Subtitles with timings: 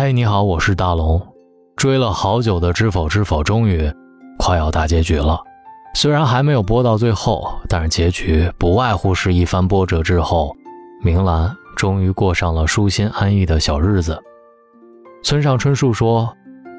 [0.00, 1.20] 嘿，你好，我是大龙。
[1.74, 3.92] 追了好久的《知否知否》终于
[4.38, 5.40] 快要大结局了，
[5.92, 10.54] 虽然还没有播到最后，但是结局不外乎是一番波折之后，
[11.02, 14.16] 明兰终于过上了舒心安逸的小日子。
[15.24, 16.32] 村上春树说：“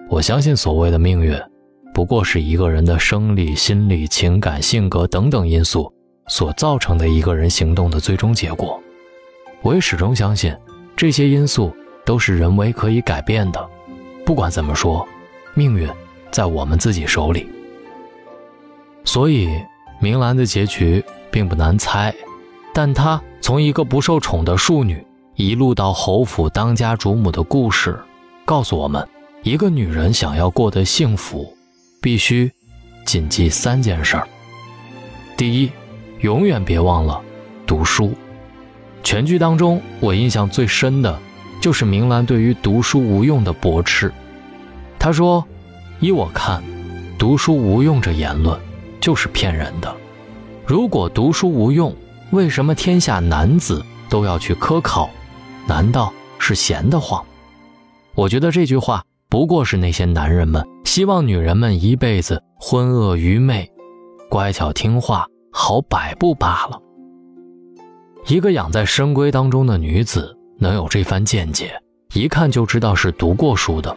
[0.09, 1.37] 我相信所谓的命运，
[1.93, 5.91] 不过是一个人的生理、心理、情感、性格等等因素
[6.29, 8.79] 所造成的一个人行动的最终结果。”
[9.61, 10.55] 我也始终相信，
[10.95, 11.75] 这些因素
[12.09, 13.69] 都是人为可以改变的。
[14.25, 15.07] 不管怎么说，
[15.53, 15.87] 命运
[16.31, 17.47] 在我们自己手里。
[19.05, 19.47] 所以，
[20.01, 22.11] 明兰的结局并不难猜，
[22.73, 27.95] 但她从一个不受宠的庶女，一路到侯府当家主母的故事。
[28.43, 29.07] 告诉我们，
[29.43, 31.55] 一个女人想要过得幸福，
[32.01, 32.51] 必须
[33.05, 34.27] 谨记三件事儿。
[35.37, 35.71] 第一，
[36.21, 37.21] 永远别忘了
[37.67, 38.15] 读书。
[39.03, 41.19] 全剧当中，我印象最深的，
[41.59, 44.11] 就是明兰对于读书无用的驳斥。
[44.97, 45.45] 她说
[45.99, 46.63] ：“依我看，
[47.17, 48.59] 读书无用这言论
[48.99, 49.95] 就是骗人的。
[50.65, 51.95] 如果读书无用，
[52.31, 55.09] 为什么天下男子都要去科考？
[55.67, 57.23] 难道是闲得慌？”
[58.15, 63.69] 我觉得这句话不过是那些男人们希望女人们一辈子昏恶愚昧、
[64.29, 66.79] 乖巧听话、好摆布罢了。
[68.27, 71.81] 一个养在深闺当中的女子能有这番见解，
[72.13, 73.95] 一看就知道是读过书的。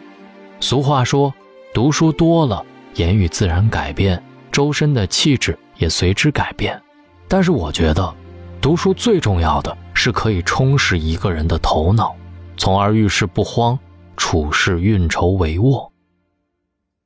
[0.59, 1.33] 俗话说，
[1.73, 6.81] 读书多了，言语自然改变，周身的气质也随之改变。
[7.27, 8.13] 但是我觉得，
[8.61, 12.15] 读书最重要的是可以充实一个人的头脑，
[12.57, 13.77] 从而遇事不慌。
[14.15, 15.89] 处事运筹帷幄。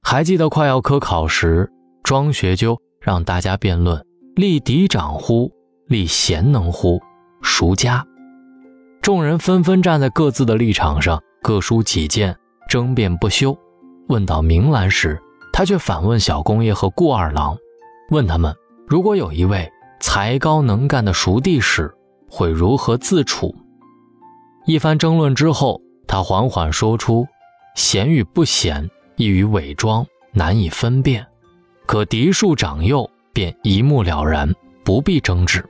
[0.04, 1.72] 还记得快要科考时，
[2.04, 5.50] 庄学究让大家辩论：立嫡长乎？
[5.88, 7.02] 立贤能乎？
[7.42, 8.06] 孰佳？
[9.08, 13.58] 众人纷纷站在各自的立场上，各抒己见，争辩不休。
[14.10, 15.18] 问到明兰时，
[15.54, 17.58] 他却反问小公爷和顾二郎，
[18.10, 18.54] 问他们：
[18.86, 21.90] 如果有一位才高能干的熟弟时，
[22.30, 23.56] 会如何自处？
[24.66, 25.82] 一番争论之后。
[26.06, 27.26] 他缓缓说出
[27.76, 31.24] ：“贤与不贤，易于伪装，难以分辨；
[31.86, 34.54] 可嫡庶长幼，便一目了然，
[34.84, 35.66] 不必争执。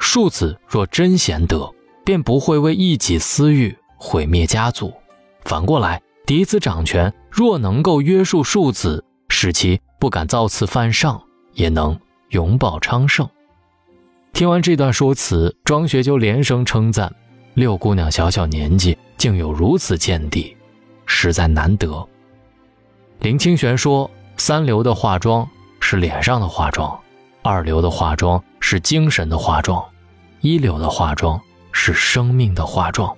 [0.00, 1.72] 庶子若真贤德，
[2.04, 4.92] 便不会为一己私欲毁灭家族；
[5.44, 11.22] 反过来，嫡子掌权，若能够约束庶子，使其不敢造次犯上，
[11.54, 11.98] 也能
[12.30, 13.28] 永保昌盛。”
[14.32, 17.14] 听完这段说辞，庄学究连声称赞
[17.54, 20.54] ：“六姑娘小小年纪。”竟有如此见地，
[21.06, 22.06] 实在难得。
[23.20, 25.48] 林清玄说：“三流的化妆
[25.80, 26.94] 是脸上的化妆，
[27.40, 29.82] 二流的化妆是精神的化妆，
[30.42, 31.40] 一流的化妆
[31.74, 33.14] 是生命的化妆。”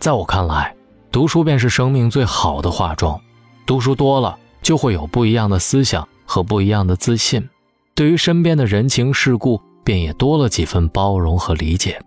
[0.00, 0.74] 在我看来，
[1.12, 3.20] 读书便是生命最好的化妆。
[3.66, 7.46] 读书多了，就会有不一样的思想和不一样的自信，
[7.94, 12.02] 对于身边的人情世故，便也多了几分包容和理解。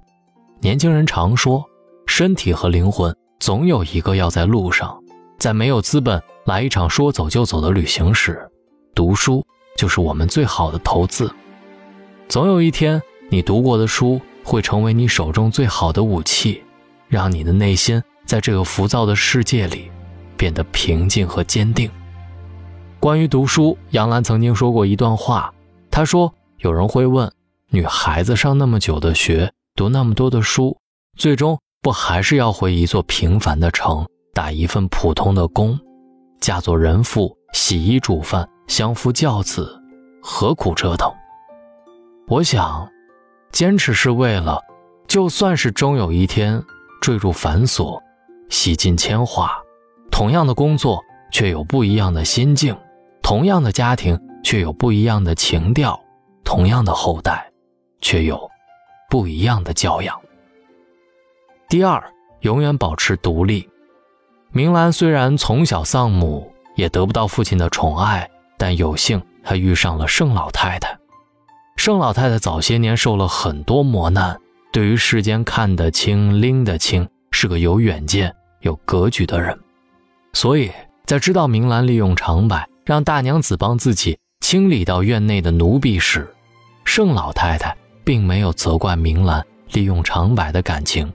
[0.60, 1.64] 年轻人常说。
[2.06, 5.02] 身体和灵魂总有一个要在路上，
[5.40, 8.46] 在没有资本来一场说走就走的旅行时，
[8.94, 9.44] 读书
[9.78, 11.34] 就是我们最好的投资。
[12.28, 16.64] 总有一天，你读过的书会成为你手中最好的武器，
[17.08, 19.92] 让你的内心在这个浮躁的世界里
[20.38, 21.90] 变得平静和坚定。
[23.00, 25.54] 关于读书，杨澜曾经说过一段话，
[25.90, 27.32] 她说：“有人会问，
[27.70, 30.78] 女孩子上那么久的学，读那么多的书，
[31.18, 35.78] 最终……”不还是要回一座平凡的城，打一份普通的工，
[36.40, 39.78] 嫁做人妇，洗衣煮饭，相夫教子，
[40.22, 41.12] 何苦折腾？
[42.30, 42.88] 我想，
[43.54, 44.60] 坚持是为了，
[45.08, 46.62] 就算是终有一天
[47.00, 48.02] 坠入繁琐，
[48.50, 49.48] 洗尽铅华，
[50.12, 51.00] 同样的工作
[51.32, 52.76] 却有不一样的心境，
[53.22, 55.98] 同样的家庭却有不一样的情调，
[56.44, 57.48] 同样的后代，
[58.02, 58.50] 却有
[59.08, 60.20] 不一样的教养。
[61.70, 62.04] 第二，
[62.42, 63.70] 永远保持独立。
[64.52, 68.28] 明兰虽然从小丧母，也得不到父亲的宠爱，
[68.58, 70.98] 但有幸她遇上了盛老太太。
[71.76, 74.40] 盛老太太早些年受了很多磨难，
[74.72, 79.58] 对于世间看得清、拎得清，是个有远见、有格局的人。
[80.34, 80.72] 所以
[81.06, 86.28] 在知道明兰利用长柏让大娘子帮自己清理到院内的奴婢时，
[86.86, 91.12] 盛老太太并没有责怪明兰利用长柏的感情。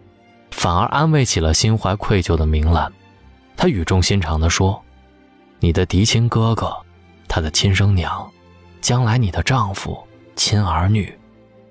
[0.51, 2.93] 反而安慰起了心怀愧疚的明兰，
[3.57, 4.83] 他语重心长地说
[5.61, 6.75] ：“你的嫡亲哥哥，
[7.29, 8.29] 他的亲生娘，
[8.81, 9.99] 将来你的丈夫、
[10.39, 11.13] 亲儿女，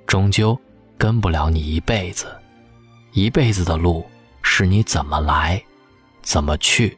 [0.05, 0.59] 终究
[0.97, 2.27] 跟不了你一辈子。
[3.13, 4.05] 一辈子的路，
[4.41, 5.63] 是你怎么来，
[6.21, 6.97] 怎么去。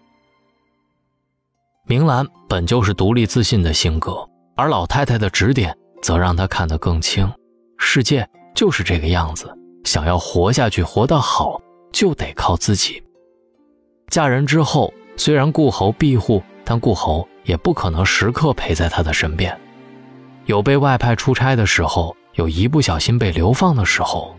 [1.86, 7.32] 明兰本就是独立自信的性格，而老太太的指点则让她看得更清，
[7.78, 9.56] 世界就是这个样子。
[9.84, 11.62] 想要活下去，活得好，
[11.94, 13.02] 就得靠自己。
[14.08, 19.56] 嫁人之后，虽然顾侯庇护，但顾侯也不可能时刻陪在她的身边。
[20.50, 24.36] 有被外派出差的时候，有一不小心被流放的时候，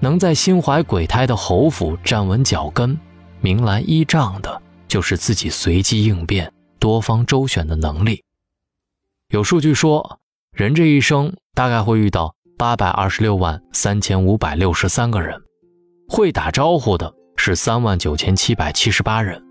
[0.00, 2.94] 能在心怀鬼胎的侯府站稳脚跟，
[3.40, 6.52] 明兰依仗的就是自己随机应变。
[6.78, 8.22] 多方周旋的能力。
[9.30, 10.18] 有数据说，
[10.52, 15.40] 人这一生大概会遇到八百二十六万三千五百六十三个人，
[16.06, 19.42] 会打招呼的是三万九千七百七十八人，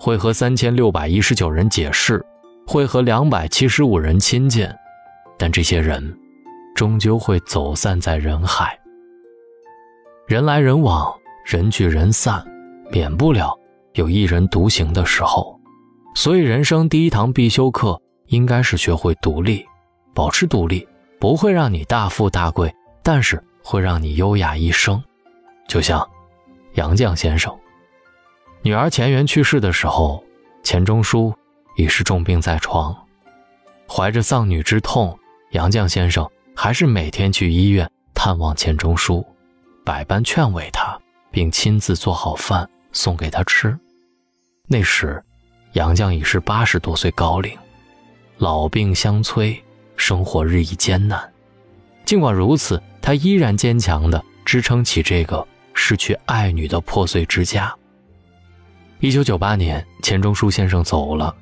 [0.00, 2.20] 会和三千六百一十九人解释，
[2.66, 4.68] 会和两百七十五人亲近，
[5.44, 6.18] 但这些人
[6.74, 8.80] 终究会走散在人海。
[10.26, 11.14] 人来人往，
[11.44, 12.42] 人聚人散，
[12.90, 13.54] 免不了
[13.92, 15.60] 有一人独行的时候。
[16.14, 19.62] 所以，人生第一堂必修课应该是学会独立，
[20.14, 20.88] 保持独立
[21.20, 24.98] 不会让你大富大贵，但是会让你优雅一生。
[25.68, 26.08] 就像
[26.76, 27.54] 杨绛先生，
[28.62, 30.24] 女儿钱媛去世的时候，
[30.62, 31.34] 钱钟书
[31.76, 32.96] 已是重病在床，
[33.86, 35.14] 怀着丧女之痛，
[35.54, 39.24] 杨绛先生还是每天去医院探望钱钟书，
[39.84, 43.76] 百般劝慰他，并亲自做好饭送给他吃。
[44.68, 45.22] 那时。
[45.74, 47.52] 杨绛已是八十多岁高龄，
[48.38, 49.60] 老病相催，
[49.96, 51.32] 生活日益艰难。
[52.04, 57.74] 尽管如此，他依然坚强地支撑起这个失去爱女的破碎之家。
[59.00, 61.34] 一九九八年，钱钟书先生走了。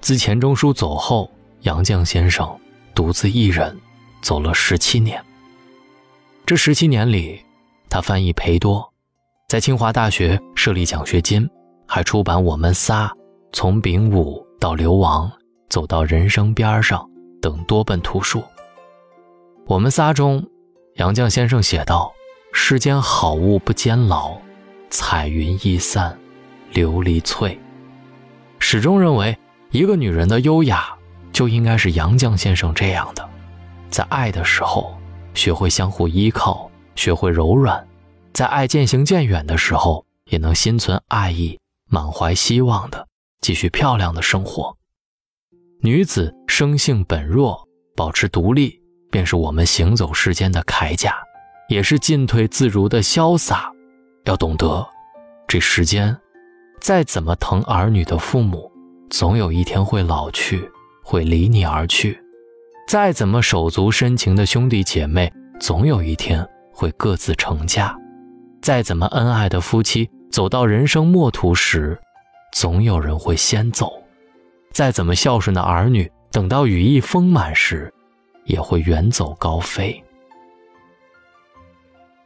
[0.00, 1.28] 自钱钟书走后，
[1.62, 2.48] 杨绛先生
[2.94, 3.76] 独自一人
[4.22, 5.22] 走了十七年。
[6.46, 7.40] 这十七年里，
[7.88, 8.92] 他翻译裴多，
[9.48, 11.48] 在清华大学设立奖学金。
[11.86, 13.08] 还出版《我们仨》，
[13.52, 15.30] 从丙午到流亡，
[15.68, 17.06] 走到人生边上
[17.42, 18.40] 等多本图书。
[19.66, 20.42] 《我们仨》中，
[20.94, 22.12] 杨绛先生写道
[22.54, 24.34] ：“世间好物不坚牢，
[24.88, 26.18] 彩云易散
[26.72, 27.56] 琉璃脆。”
[28.58, 29.36] 始终认为，
[29.70, 30.96] 一个女人的优雅
[31.34, 33.28] 就应该是杨绛先生这样的，
[33.90, 34.96] 在爱的时候
[35.34, 37.84] 学会相互依靠，学会柔软；
[38.32, 41.58] 在爱渐行渐远的时候，也能心存爱意。
[41.86, 43.06] 满怀希望的
[43.40, 44.74] 继续漂亮的生活。
[45.82, 48.80] 女子生性本弱，保持独立，
[49.10, 51.14] 便是我们行走世间的铠甲，
[51.68, 53.70] 也是进退自如的潇洒。
[54.24, 54.84] 要懂得，
[55.46, 56.16] 这世间，
[56.80, 58.72] 再怎么疼儿女的父母，
[59.10, 60.68] 总有一天会老去，
[61.04, 62.16] 会离你而去；
[62.88, 65.30] 再怎么手足深情的兄弟姐妹，
[65.60, 67.94] 总有一天会各自成家；
[68.62, 70.10] 再怎么恩爱的夫妻。
[70.30, 71.96] 走到人生末途时，
[72.52, 73.86] 总有人会先走；
[74.72, 77.92] 再怎么孝顺的儿女，等到羽翼丰满时，
[78.44, 80.02] 也会远走高飞。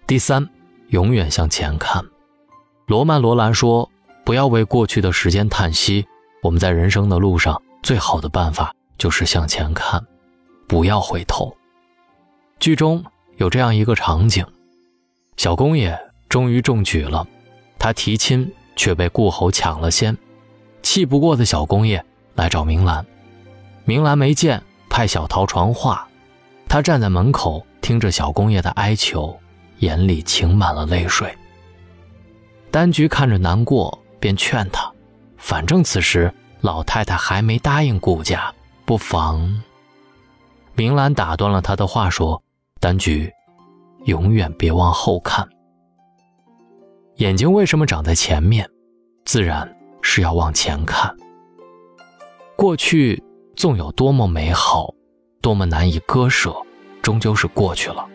[0.06, 0.48] 第三，
[0.86, 2.02] 永远向前看。
[2.86, 3.86] 罗曼·罗兰说
[4.25, 6.06] ：“不要为过去的时间叹息，
[6.42, 10.04] 我们在人生的路上，最好的办法就是向前看，
[10.66, 11.54] 不要回头。”
[12.60, 13.04] 剧中
[13.36, 14.44] 有这样一个场景：
[15.36, 15.98] 小公爷
[16.28, 17.26] 终于中举了。
[17.78, 20.16] 他提亲却被顾侯抢了先，
[20.82, 22.04] 气不过的小公爷
[22.35, 23.06] 来找明兰，
[23.85, 26.08] 明兰没见，派小桃传话。
[26.68, 29.38] 他站在门口听着小公爷的哀求，
[29.78, 31.32] 眼里噙满了泪水。
[32.70, 34.92] 丹菊看着难过，便劝他
[35.38, 38.52] ：“反正此时老太太还没答应顾家，
[38.84, 39.62] 不妨……”
[40.74, 42.42] 明兰打断了他的话，说
[42.80, 43.32] ：“丹菊，
[44.04, 45.48] 永远别往后看。”
[47.16, 48.68] 眼睛为什么长在前面？
[49.24, 51.14] 自然是要往前看。
[52.56, 53.22] 过去
[53.56, 54.94] 纵有多么美好，
[55.40, 56.54] 多么难以割舍，
[57.02, 58.06] 终究是过去了。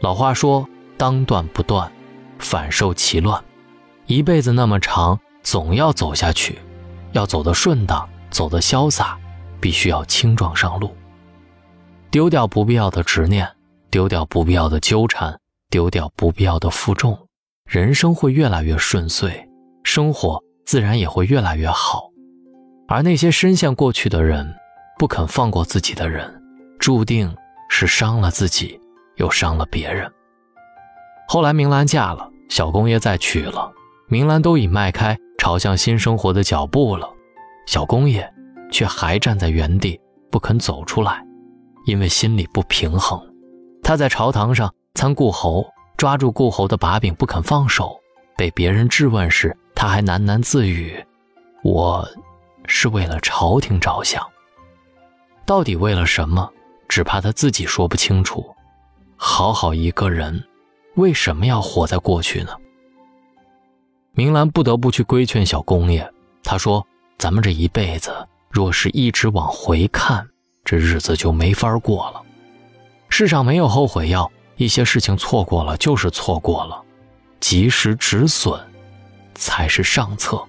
[0.00, 1.90] 老话说：“当断不断，
[2.38, 3.42] 反受其乱。”
[4.06, 6.58] 一辈子那么长，总要走下去，
[7.16, 9.18] 要走得顺当，走得潇洒，
[9.58, 10.94] 必须要轻装上路。
[12.10, 13.50] 丢掉不必要的执念，
[13.90, 15.38] 丢掉不必要的纠缠，
[15.70, 17.18] 丢掉不必要的负重。
[17.66, 19.48] 人生会越来越顺遂，
[19.82, 22.10] 生活自然也会越来越好。
[22.86, 24.54] 而那些深陷过去的人，
[24.98, 26.32] 不肯放过自己的人，
[26.78, 27.34] 注定
[27.68, 28.78] 是伤了自己，
[29.16, 30.12] 又伤了别人。
[31.26, 33.72] 后来明兰嫁了，小公爷再娶了，
[34.06, 37.08] 明兰都已迈开朝向新生活的脚步了，
[37.66, 38.28] 小公爷
[38.68, 39.96] 却还站在原地
[40.28, 41.24] 不肯走出来，
[41.86, 43.16] 因为心里不平衡。
[43.80, 45.64] 他在朝堂上参顾侯。
[45.96, 47.96] 抓住顾侯的把柄不肯放手，
[48.36, 51.02] 被别人质问时，他还喃喃自语
[51.62, 52.06] ：“我
[52.66, 54.26] 是为了朝廷着想。”
[55.46, 56.50] 到底为了什么？
[56.88, 58.44] 只怕他自己说不清楚。
[59.16, 60.44] 好好一个人，
[60.96, 62.50] 为什么要活在过去呢？
[64.16, 66.10] 明兰不得不去规劝小公爷。
[66.42, 66.84] 他说
[67.18, 70.26] ：“咱们这一辈子，若是一直往回看，
[70.64, 72.22] 这日子就没法过了。
[73.10, 76.82] 世上没有后悔药，一些事情错过了就是错过了，
[77.40, 78.58] 及时止损，
[79.34, 80.42] 才是上策。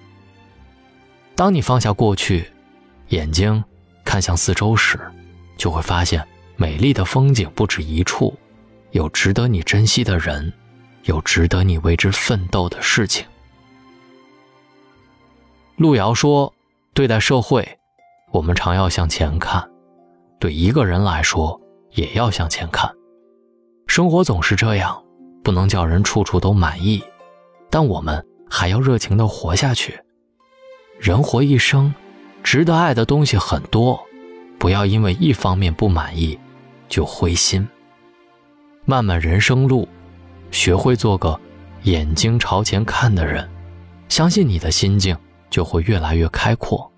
[1.34, 2.50] 当你放下过去，
[3.08, 3.62] 眼睛
[4.02, 4.98] 看向四周时，
[5.58, 8.34] 就会发现美丽的风景不止一处。”
[8.92, 10.50] 有值得你珍惜的人，
[11.04, 13.26] 有值得你为之奋斗的事情。
[15.78, 16.52] 路遥说
[16.92, 17.78] ：“对待社会，
[18.32, 19.62] 我们常要向前看；
[20.40, 21.60] 对一个人来说，
[21.92, 22.92] 也要向前看。
[23.86, 25.00] 生活总是这样，
[25.44, 27.00] 不能叫人处处都满意，
[27.70, 29.96] 但我们还要热情的活下去。
[30.98, 31.94] 人活一生，
[32.42, 34.04] 值得爱的东西很多，
[34.58, 36.36] 不要因为一方面不满意
[36.88, 37.64] 就灰心。”
[38.84, 39.88] 漫漫人生路，
[40.50, 41.38] 学会做个
[41.84, 43.48] 眼睛朝前看的人，
[44.08, 45.16] 相信你的心境
[45.50, 46.90] 就会越来越开阔。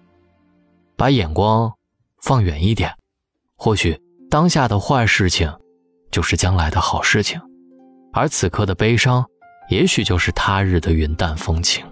[0.97, 1.73] 把眼光
[2.23, 2.95] 放远一点，
[3.57, 5.53] 或许当下的坏事情
[6.11, 7.41] 就是将来的好事情，
[8.13, 9.25] 而此刻的悲伤，
[9.71, 11.85] 也许就是他日的云淡风轻。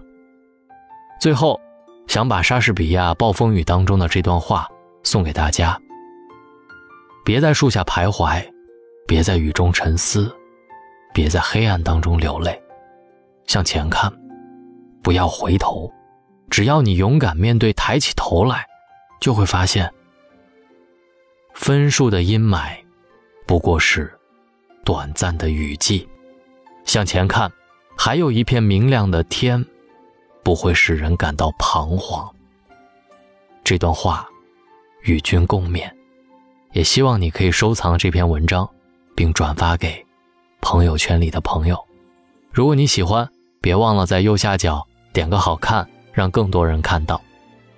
[1.20, 1.60] 最后，
[2.06, 4.68] 想把莎士比亚《暴风雨》当中的这段话
[5.02, 5.80] 送给大家：
[7.24, 8.46] 别在树下徘徊。
[9.06, 10.30] 别在雨中沉思，
[11.14, 12.62] 别在黑暗当中流泪，
[13.46, 14.12] 向前看，
[15.02, 15.90] 不要回头。
[16.50, 18.66] 只要你勇敢面对，抬起头来，
[19.20, 19.92] 就会发现，
[21.54, 22.76] 分数的阴霾
[23.46, 24.12] 不过是
[24.84, 26.08] 短暂的雨季。
[26.84, 27.52] 向前看，
[27.96, 29.64] 还有一片明亮的天，
[30.42, 32.28] 不会使人感到彷徨。
[33.62, 34.28] 这段话
[35.02, 35.90] 与君共勉，
[36.72, 38.68] 也希望你可以收藏这篇文章。
[39.18, 40.06] 并转发给
[40.60, 41.76] 朋友圈里的朋友。
[42.52, 43.28] 如果你喜欢，
[43.60, 45.84] 别忘了在右下角点个好看，
[46.18, 47.20] 让更多人看到。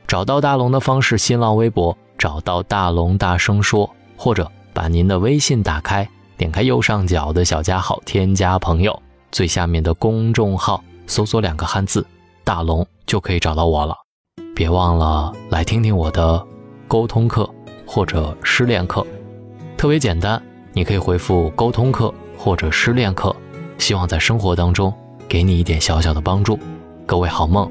[0.06, 8.98] 找到大龙的方式：新浪微博找到大龙大声说，或者把您的微信打开，点开右上角的小加号，添加朋友，
[9.30, 12.06] 最下面的公众号搜索两个汉字
[12.42, 13.94] “大龙”就可以找到我了。
[14.56, 16.42] 别忘了来听听我的
[16.88, 17.48] 沟通课
[17.86, 19.06] 或者失恋课，
[19.76, 20.42] 特别简单。
[20.72, 23.36] 你可以回复沟通课或者失恋课，
[23.76, 24.90] 希望在生活当中
[25.28, 26.58] 给你一点小小的帮助。
[27.04, 27.70] 各位好梦，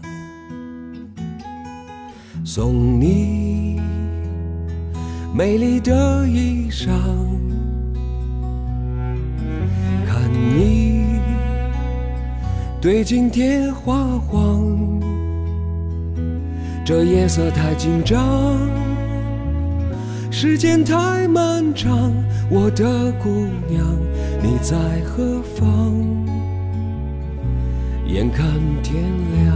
[2.43, 3.79] 送你
[5.33, 6.89] 美丽的衣裳，
[10.07, 11.19] 看你
[12.81, 14.99] 对镜贴花黄，
[16.83, 18.57] 这夜色太紧张。
[20.31, 22.11] 时间太漫长，
[22.49, 23.29] 我的姑
[23.69, 23.85] 娘，
[24.41, 25.93] 你在何方？
[28.07, 28.45] 眼看
[28.83, 29.01] 天
[29.45, 29.55] 亮，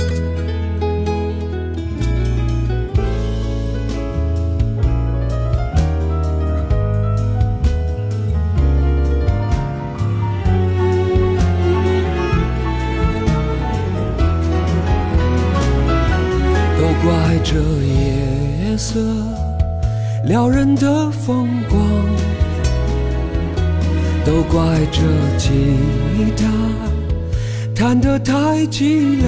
[27.81, 28.33] 弹得太
[28.67, 29.27] 凄凉。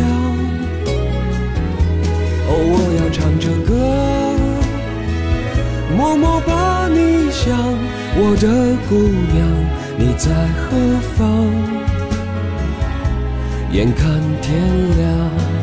[2.47, 3.73] 哦，我要唱着歌，
[5.97, 7.49] 默默把你想，
[8.15, 8.45] 我的
[8.87, 9.41] 姑娘，
[9.97, 10.29] 你在
[10.61, 10.69] 何
[11.17, 11.19] 方？
[13.71, 14.51] 眼看天
[14.99, 15.62] 亮。